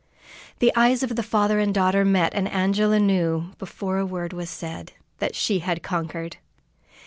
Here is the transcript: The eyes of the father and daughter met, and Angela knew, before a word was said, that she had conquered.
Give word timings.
The 0.57 0.75
eyes 0.75 1.03
of 1.03 1.15
the 1.15 1.21
father 1.21 1.59
and 1.59 1.71
daughter 1.71 2.03
met, 2.03 2.33
and 2.33 2.47
Angela 2.49 2.97
knew, 2.99 3.51
before 3.59 3.99
a 3.99 4.03
word 4.07 4.33
was 4.33 4.49
said, 4.49 4.93
that 5.19 5.35
she 5.35 5.59
had 5.59 5.83
conquered. 5.83 6.37